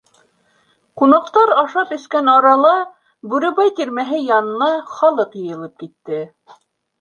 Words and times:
Ҡунаҡтар 1.01 1.51
ашап-эскән 1.63 2.31
арала, 2.33 2.71
Бүребай 3.35 3.71
тирмәһе 3.81 4.23
янына 4.31 4.71
халыҡ 4.97 5.37
йыйылып 5.43 5.77
китте. 5.85 6.25